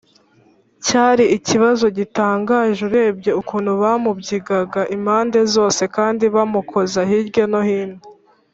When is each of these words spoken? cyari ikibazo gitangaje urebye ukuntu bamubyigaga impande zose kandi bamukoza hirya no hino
cyari 0.85 1.25
ikibazo 1.37 1.85
gitangaje 1.97 2.79
urebye 2.87 3.31
ukuntu 3.41 3.71
bamubyigaga 3.81 4.81
impande 4.95 5.39
zose 5.55 5.81
kandi 5.95 6.23
bamukoza 6.35 6.99
hirya 7.09 7.45
no 7.53 7.61
hino 7.67 7.99